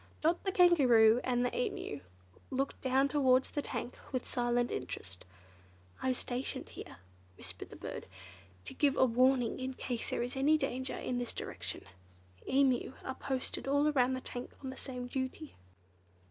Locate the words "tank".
3.61-3.99, 14.21-14.53